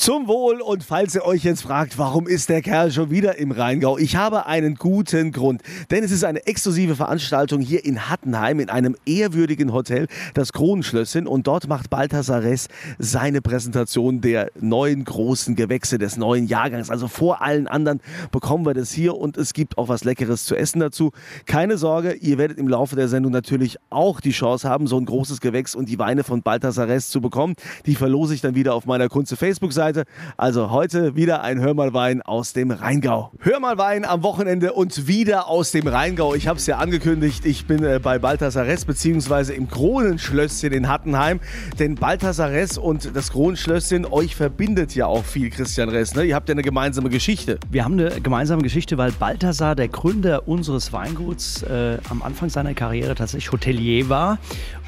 [0.00, 3.50] Zum Wohl und falls ihr euch jetzt fragt, warum ist der Kerl schon wieder im
[3.52, 3.98] Rheingau?
[3.98, 8.70] Ich habe einen guten Grund, denn es ist eine exklusive Veranstaltung hier in Hattenheim in
[8.70, 12.68] einem ehrwürdigen Hotel, das Kronenschlösschen und dort macht Balthasar Ress
[12.98, 16.88] seine Präsentation der neuen großen Gewächse des neuen Jahrgangs.
[16.88, 18.00] Also vor allen anderen
[18.32, 21.12] bekommen wir das hier und es gibt auch was Leckeres zu essen dazu.
[21.44, 25.04] Keine Sorge, ihr werdet im Laufe der Sendung natürlich auch die Chance haben, so ein
[25.04, 27.54] großes Gewächs und die Weine von Balthasar Ress zu bekommen.
[27.84, 29.89] Die verlose ich dann wieder auf meiner Kunze Facebook-Seite.
[29.89, 29.89] Seite.
[30.36, 33.32] Also heute wieder ein Hör mal Wein aus dem Rheingau.
[33.40, 36.34] Hör mal Wein am Wochenende und wieder aus dem Rheingau.
[36.34, 40.88] Ich habe es ja angekündigt, ich bin äh, bei Balthasar Ress beziehungsweise im Kronenschlösschen in
[40.88, 41.40] Hattenheim.
[41.78, 46.14] Denn Balthasar Ress und das Kronenschlösschen, euch verbindet ja auch viel, Christian Ress.
[46.14, 46.24] Ne?
[46.24, 47.58] Ihr habt ja eine gemeinsame Geschichte.
[47.70, 52.74] Wir haben eine gemeinsame Geschichte, weil Balthasar, der Gründer unseres Weinguts, äh, am Anfang seiner
[52.74, 54.38] Karriere tatsächlich Hotelier war.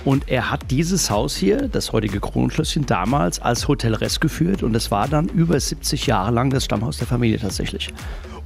[0.05, 4.63] Und er hat dieses Haus hier, das heutige Kronenschlösschen, damals als Hotel Ress geführt.
[4.63, 7.89] Und das war dann über 70 Jahre lang das Stammhaus der Familie tatsächlich.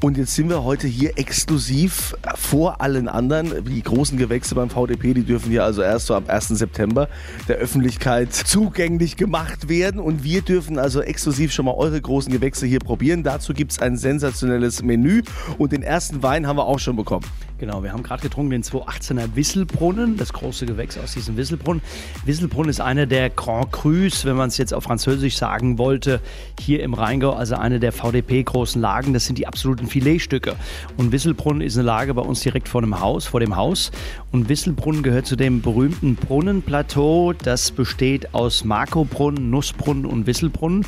[0.03, 3.65] Und jetzt sind wir heute hier exklusiv vor allen anderen.
[3.65, 6.49] Die großen Gewächse beim VDP, die dürfen hier also erst so ab 1.
[6.49, 7.09] September
[7.49, 9.99] der Öffentlichkeit zugänglich gemacht werden.
[9.99, 13.23] Und wir dürfen also exklusiv schon mal eure großen Gewächse hier probieren.
[13.23, 15.23] Dazu gibt es ein sensationelles Menü.
[15.57, 17.25] Und den ersten Wein haben wir auch schon bekommen.
[17.59, 21.83] Genau, wir haben gerade getrunken den 218er Wisselbrunnen, das große Gewächs aus diesem Wisselbrunnen.
[22.27, 26.21] Wisselbrunnen ist einer der Grand Crus, wenn man es jetzt auf Französisch sagen wollte,
[26.61, 29.15] hier im Rheingau, also eine der VDP-großen Lagen.
[29.15, 30.57] Das sind die absoluten Filetstücke.
[30.97, 33.91] Und Wisselbrunnen ist eine Lage bei uns direkt vor dem Haus, vor dem Haus.
[34.33, 37.33] Und Wisselbrunnen gehört zu dem berühmten Brunnenplateau.
[37.33, 40.85] Das besteht aus Markobrunnen, Nussbrunnen und Wisselbrunnen.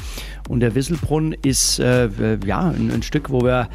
[0.49, 2.09] Und der Wisselbrunnen ist äh,
[2.45, 3.69] ja ein, ein Stück, wo wir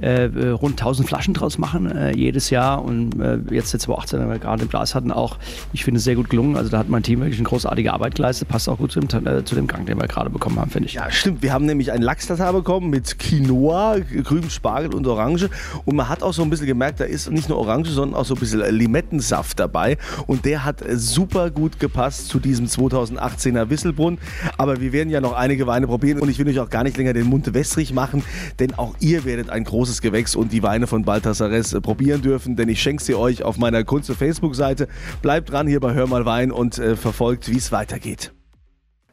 [0.00, 2.84] äh, rund 1000 Flaschen draus machen äh, jedes Jahr.
[2.84, 5.38] Und äh, jetzt der 2018, wenn wir gerade im Glas hatten, auch,
[5.72, 6.56] ich finde sehr gut gelungen.
[6.56, 8.48] Also da hat mein Team wirklich eine großartige Arbeit geleistet.
[8.48, 10.88] Passt auch gut zu dem, äh, zu dem Gang, den wir gerade bekommen haben, finde
[10.88, 10.94] ich.
[10.94, 11.42] Ja, stimmt.
[11.42, 15.48] Wir haben nämlich einen Lachs-Tatar bekommen mit Quinoa, grünem Spargel und Orange.
[15.84, 18.24] Und man hat auch so ein bisschen gemerkt, da ist nicht nur Orange, sondern auch
[18.24, 19.98] so ein bisschen Limettensaft dabei.
[20.26, 24.18] Und der hat super gut gepasst zu diesem 2018er Wisselbrunn.
[24.58, 26.96] Aber wir werden ja noch einige Weine probieren und ich will euch auch gar nicht
[26.96, 28.22] länger den Mund wässrig machen,
[28.58, 32.20] denn auch ihr werdet ein großes großes Gewächs und die Weine von Balthasares äh, probieren
[32.20, 34.88] dürfen, denn ich schenke sie euch auf meiner Kunst- Facebook-Seite.
[35.22, 38.32] Bleibt dran hier bei Hör mal Wein und äh, verfolgt, wie es weitergeht.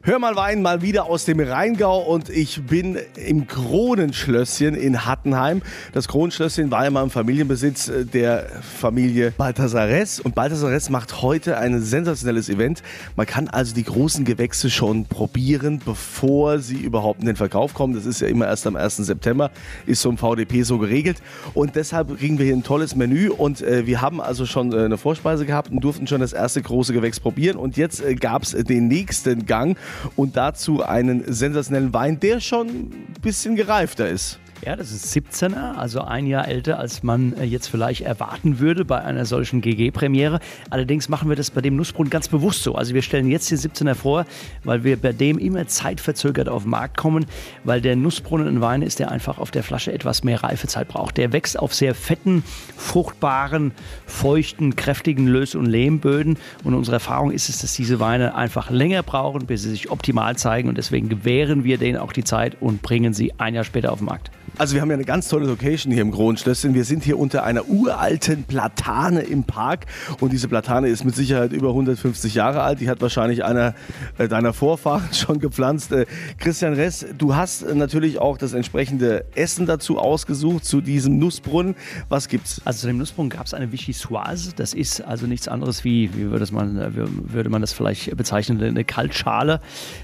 [0.06, 5.62] Hör mal Wein mal wieder aus dem Rheingau und ich bin im Kronenschlösschen in Hattenheim.
[5.94, 11.56] Das Kronenschlösschen war ja mal im Familienbesitz äh, der Familie Balthasares und Balthasares macht heute
[11.56, 12.82] ein sensationelles Event.
[13.16, 17.94] Man kann also die großen Gewächse schon probieren, bevor sie überhaupt in den Verkauf kommen.
[17.94, 18.98] Das ist ja immer erst am 1.
[18.98, 19.50] September,
[19.86, 21.22] ist so im VDP so geregelt
[21.54, 24.84] und deshalb kriegen wir hier ein tolles Menü und äh, wir haben also schon äh,
[24.84, 28.42] eine Vorspeise gehabt und durften schon das erste große Gewächs probieren und jetzt äh, gab
[28.42, 29.78] es den nächsten Gang
[30.16, 34.38] und dazu einen sensationellen Wein, der schon ein bisschen gereifter ist.
[34.62, 38.84] Ja, das ist 17er, also ein Jahr älter, als man äh, jetzt vielleicht erwarten würde
[38.84, 40.40] bei einer solchen GG-Premiere.
[40.70, 42.74] Allerdings machen wir das bei dem Nussbrunnen ganz bewusst so.
[42.74, 44.24] Also wir stellen jetzt den 17er vor,
[44.62, 47.26] weil wir bei dem immer zeitverzögert auf den Markt kommen,
[47.64, 51.16] weil der Nussbrunnen ein Wein ist, der einfach auf der Flasche etwas mehr Reifezeit braucht.
[51.18, 52.42] Der wächst auf sehr fetten,
[52.76, 53.72] fruchtbaren,
[54.06, 56.38] feuchten, kräftigen Lös- und Lehmböden.
[56.62, 60.36] Und unsere Erfahrung ist es, dass diese Weine einfach länger brauchen, bis sie sich optimal
[60.36, 60.68] zeigen.
[60.68, 63.98] Und deswegen gewähren wir denen auch die Zeit und bringen sie ein Jahr später auf
[63.98, 64.30] den Markt.
[64.56, 66.74] Also wir haben ja eine ganz tolle Location hier im Kronenschlösschen.
[66.74, 69.86] Wir sind hier unter einer uralten Platane im Park
[70.20, 72.80] und diese Platane ist mit Sicherheit über 150 Jahre alt.
[72.80, 73.74] Die hat wahrscheinlich einer
[74.16, 75.90] äh, deiner Vorfahren schon gepflanzt.
[75.90, 76.06] Äh,
[76.38, 81.74] Christian Ress, du hast natürlich auch das entsprechende Essen dazu ausgesucht zu diesem Nussbrunnen.
[82.08, 82.62] Was gibt's?
[82.64, 84.52] Also zu dem Nussbrunnen gab es eine Vichyssoise.
[84.54, 88.62] Das ist also nichts anderes wie, wie würde man, äh, würde man das vielleicht bezeichnen,
[88.62, 89.60] eine Kaltschale.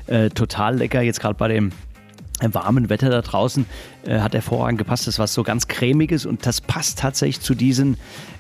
[0.09, 1.71] Äh, total lecker jetzt gerade bei dem
[2.49, 3.67] warmen Wetter da draußen
[4.05, 5.07] äh, hat hervorragend gepasst.
[5.07, 7.97] Das war so ganz cremiges und das passt tatsächlich zu diesen,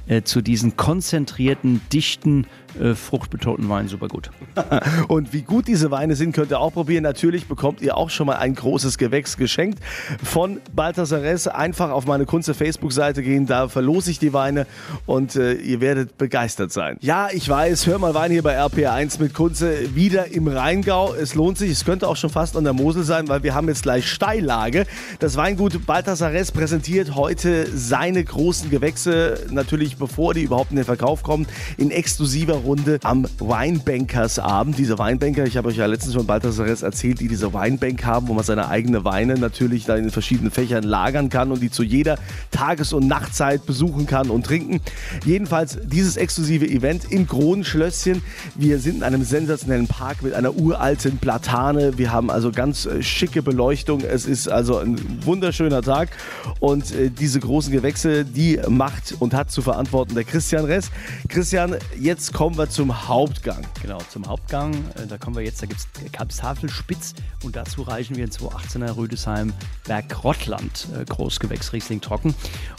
[0.06, 2.46] äh, zu diesen konzentrierten, dichten,
[2.78, 4.30] äh, fruchtbetonten Weinen super gut.
[5.08, 7.02] und wie gut diese Weine sind, könnt ihr auch probieren.
[7.02, 9.80] Natürlich bekommt ihr auch schon mal ein großes Gewächs geschenkt
[10.22, 11.48] von Balthasar Ress.
[11.48, 14.66] Einfach auf meine Kunze Facebook-Seite gehen, da verlose ich die Weine
[15.06, 16.96] und äh, ihr werdet begeistert sein.
[17.00, 21.14] Ja, ich weiß, hör mal Wein hier bei RPR1 mit Kunze wieder im Rheingau.
[21.14, 23.68] Es lohnt sich, es könnte auch schon fast an der Mosel sein, weil wir haben
[23.68, 24.86] jetzt gleich Steillage.
[25.18, 31.24] Das Weingut Balthasar präsentiert heute seine großen Gewächse, natürlich bevor die überhaupt in den Verkauf
[31.24, 31.44] kommen,
[31.76, 34.78] in exklusiver Runde am Weinbankersabend.
[34.78, 38.34] Diese Weinbanker, ich habe euch ja letztens von Balthasar erzählt, die diese Weinbank haben, wo
[38.34, 42.16] man seine eigenen Weine natürlich da in verschiedenen Fächern lagern kann und die zu jeder
[42.52, 44.80] Tages- und Nachtzeit besuchen kann und trinken.
[45.24, 48.22] Jedenfalls dieses exklusive Event im Kronenschlösschen.
[48.54, 51.98] Wir sind in einem sensationellen Park mit einer uralten Platane.
[51.98, 54.02] Wir haben also ganz äh, schicke Beleuchtung.
[54.02, 54.94] Es ist also ein
[55.40, 56.10] wunderschöner Tag
[56.58, 60.90] und äh, diese großen Gewächse, die macht und hat zu verantworten der Christian Ress.
[61.28, 63.62] Christian, jetzt kommen wir zum Hauptgang.
[63.80, 64.74] Genau, zum Hauptgang.
[64.74, 68.98] Äh, da kommen wir jetzt, da gibt es Kapstafelspitz und dazu reichen wir in 2018er
[68.98, 69.54] Rüdesheim
[69.86, 72.34] Berg Rottland, äh, Großgewächs Riesling trocken.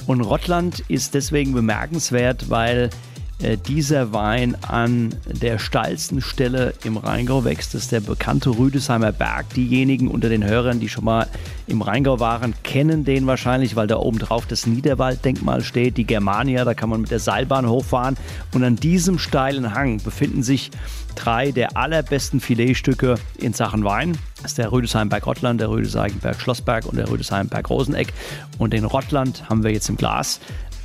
[0.05, 2.91] Und Rottland ist deswegen bemerkenswert, weil
[3.67, 7.73] dieser Wein an der steilsten Stelle im Rheingau wächst.
[7.73, 9.53] Das ist der bekannte Rüdesheimer Berg.
[9.55, 11.27] Diejenigen unter den Hörern, die schon mal
[11.67, 16.65] im Rheingau waren, kennen den wahrscheinlich, weil da oben drauf das Niederwalddenkmal steht, die Germania.
[16.65, 18.15] Da kann man mit der Seilbahn hochfahren.
[18.53, 20.71] Und an diesem steilen Hang befinden sich
[21.15, 24.17] drei der allerbesten Filetstücke in Sachen Wein.
[24.41, 28.13] Das ist der Rüdesheimberg Rottland, der Rüdesheimberg Schlossberg und der Rüdesheimberg Roseneck.
[28.57, 30.39] Und den Rottland haben wir jetzt im Glas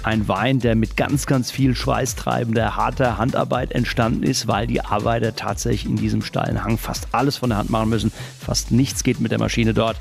[0.06, 5.34] ein Wein, der mit ganz, ganz viel schweißtreibender, harter Handarbeit entstanden ist, weil die Arbeiter
[5.34, 8.12] tatsächlich in diesem steilen Hang fast alles von der Hand machen müssen.
[8.38, 9.96] Fast nichts geht mit der Maschine dort.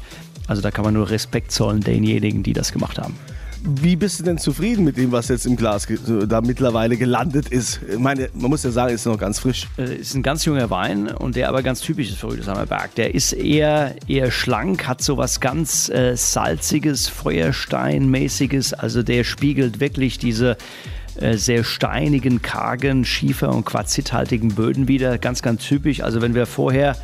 [0.47, 3.17] Also da kann man nur Respekt zollen denjenigen, die das gemacht haben.
[3.67, 5.87] Wie bist du denn zufrieden mit dem, was jetzt im Glas
[6.27, 7.79] da mittlerweile gelandet ist?
[7.91, 9.67] Ich meine, man muss ja sagen, ist noch ganz frisch.
[9.75, 12.67] Es äh, ist ein ganz junger Wein und der aber ganz typisch ist für Rüdesheimer.
[12.95, 18.73] Der ist eher, eher schlank, hat so was ganz äh, salziges, Feuersteinmäßiges.
[18.73, 20.57] Also der spiegelt wirklich diese
[21.19, 25.17] äh, sehr steinigen, kargen, schiefer- und quarzithaltigen Böden wieder.
[25.17, 26.01] Ganz, ganz typisch.
[26.01, 26.97] Also wenn wir vorher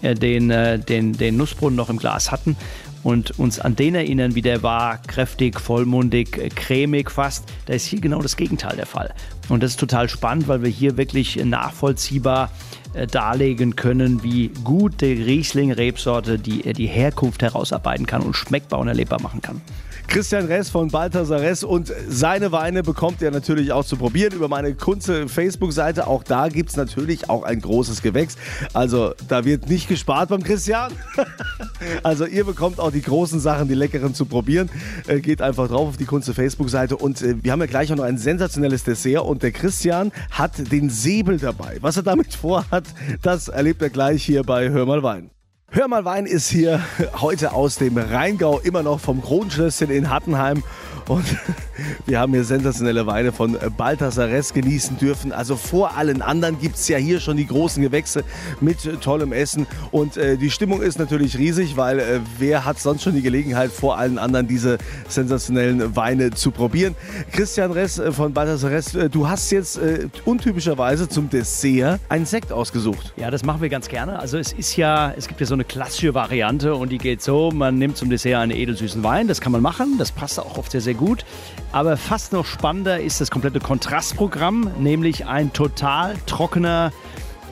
[0.00, 0.48] äh, den,
[0.86, 2.56] den, den Nussbrunnen noch im Glas hatten
[3.04, 7.86] und uns an den erinnern, wie der war, kräftig, vollmundig, äh, cremig fast, da ist
[7.86, 9.14] hier genau das Gegenteil der Fall.
[9.48, 12.50] Und das ist total spannend, weil wir hier wirklich nachvollziehbar
[12.94, 18.88] äh, darlegen können, wie gut die Riesling-Rebsorte die, die Herkunft herausarbeiten kann und schmeckbar und
[18.88, 19.60] erlebbar machen kann.
[20.08, 24.48] Christian Ress von Balthasar Ress und seine Weine bekommt ihr natürlich auch zu probieren über
[24.48, 26.06] meine Kunze Facebook-Seite.
[26.06, 28.36] Auch da gibt es natürlich auch ein großes Gewächs.
[28.72, 30.92] Also da wird nicht gespart beim Christian.
[32.02, 34.70] also ihr bekommt auch die großen Sachen, die leckeren zu probieren.
[35.06, 37.96] Äh, geht einfach drauf auf die Kunze Facebook-Seite und äh, wir haben ja gleich auch
[37.96, 41.78] noch ein sensationelles Dessert und der Christian hat den Säbel dabei.
[41.80, 42.84] Was er damit vorhat,
[43.22, 45.33] das erlebt er gleich hier bei Hör mal Wein.
[45.74, 46.80] Hör mal Wein ist hier
[47.20, 50.62] heute aus dem Rheingau, immer noch vom Kronschlösschen in Hattenheim.
[51.08, 51.24] Und
[52.06, 55.32] wir haben hier sensationelle Weine von Balthasar Ress genießen dürfen.
[55.32, 58.22] Also vor allen anderen gibt es ja hier schon die großen Gewächse
[58.60, 59.66] mit tollem Essen.
[59.90, 63.72] Und äh, die Stimmung ist natürlich riesig, weil äh, wer hat sonst schon die Gelegenheit,
[63.72, 64.78] vor allen anderen diese
[65.08, 66.94] sensationellen Weine zu probieren.
[67.32, 72.26] Christian Ress äh, von Balthasar Ress, äh, du hast jetzt äh, untypischerweise zum Dessert einen
[72.26, 73.12] Sekt ausgesucht.
[73.16, 74.20] Ja, das machen wir ganz gerne.
[74.20, 77.50] Also es ist ja, es gibt ja so eine klassische Variante und die geht so,
[77.50, 80.70] man nimmt zum Dessert einen edelsüßen Wein, das kann man machen, das passt auch oft
[80.70, 81.24] sehr, sehr gut.
[81.72, 86.92] Aber fast noch spannender ist das komplette Kontrastprogramm, nämlich ein total trockener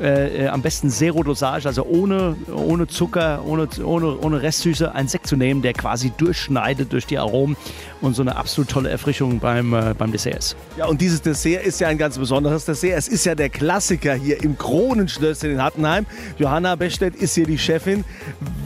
[0.03, 5.37] äh, am besten Zero-Dosage, also ohne, ohne Zucker, ohne, ohne, ohne Restsüße, einen Sekt zu
[5.37, 7.57] nehmen, der quasi durchschneidet durch die Aromen
[8.01, 10.57] und so eine absolut tolle Erfrischung beim, äh, beim Dessert ist.
[10.77, 12.99] Ja, und dieses Dessert ist ja ein ganz besonderes Dessert.
[12.99, 16.07] Es ist ja der Klassiker hier im Kronenschlösschen in Hattenheim.
[16.39, 18.05] Johanna Bestedt ist hier die Chefin.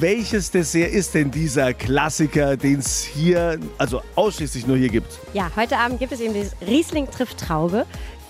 [0.00, 5.18] Welches Dessert ist denn dieser Klassiker, den es hier, also ausschließlich nur hier gibt?
[5.34, 7.84] Ja, heute Abend gibt es eben das Riesling trifft Traube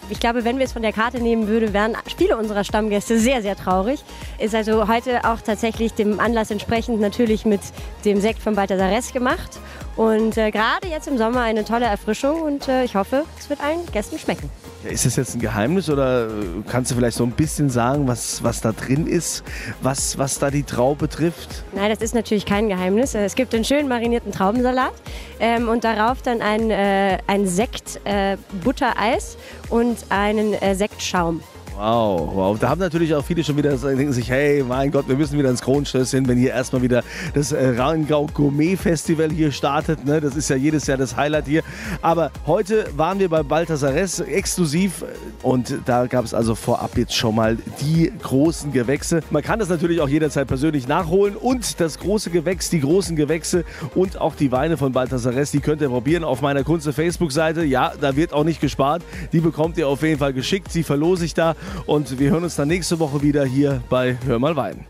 [0.09, 3.43] ich glaube, wenn wir es von der Karte nehmen würden, wären viele unserer Stammgäste sehr,
[3.43, 4.03] sehr traurig.
[4.39, 7.61] Ist also heute auch tatsächlich dem Anlass entsprechend natürlich mit
[8.05, 9.59] dem Sekt von Balthasar Ress gemacht.
[9.97, 13.63] Und äh, gerade jetzt im Sommer eine tolle Erfrischung und äh, ich hoffe, es wird
[13.63, 14.51] allen Gästen schmecken.
[14.85, 16.31] Ist das jetzt ein Geheimnis oder äh,
[16.71, 19.43] kannst du vielleicht so ein bisschen sagen, was, was da drin ist,
[19.81, 21.65] was, was da die Traube trifft?
[21.73, 23.15] Nein, das ist natürlich kein Geheimnis.
[23.15, 24.93] Es gibt einen schön marinierten Traubensalat
[25.41, 29.39] ähm, und darauf dann ein, äh, ein Sekt äh, Buttereis
[29.71, 31.43] und einen äh, Sektschaum.
[31.77, 32.59] Wow, wow.
[32.59, 35.51] Da haben natürlich auch viele schon wieder, denken sich, hey, mein Gott, wir müssen wieder
[35.51, 37.03] ins Kronschlösschen, wenn hier erstmal wieder
[37.35, 40.03] das äh, Rheingau Gourmet Festival hier startet.
[40.07, 40.23] Ne?
[40.23, 41.63] Das ist ja jedes Jahr das Highlight hier.
[42.01, 45.05] Aber heute waren wir bei Balthasar exklusiv
[45.43, 49.21] und da gab es also vorab jetzt schon mal die großen Gewächse.
[49.29, 53.67] Man kann das natürlich auch jederzeit persönlich nachholen und das große Gewächs, die großen Gewächse
[53.95, 57.65] und auch die Weine von Balthasar die könnt ihr probieren auf meiner Kunze Facebook-Seite.
[57.65, 59.03] Ja, da wird auch nicht gespart.
[59.33, 60.73] Die bekommt ihr auf jeden Fall geschickt.
[60.73, 61.55] Sie verlose ich da.
[61.87, 64.87] Und wir hören uns dann nächste Woche wieder hier bei Hör mal Wein.